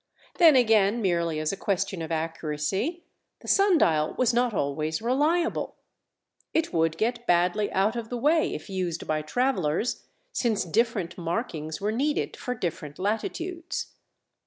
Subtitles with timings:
[0.39, 3.03] Then, again, merely as a question of accuracy,
[3.41, 5.75] the sun dial was not always reliable.
[6.55, 10.03] It would get badly out of the way if used by travelers,
[10.33, 13.93] since different markings were needed for different latitudes.